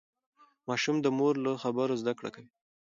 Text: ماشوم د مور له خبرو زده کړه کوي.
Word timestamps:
ماشوم 0.67 0.97
د 1.01 1.07
مور 1.17 1.33
له 1.45 1.51
خبرو 1.63 1.99
زده 2.01 2.13
کړه 2.19 2.29
کوي. 2.35 2.49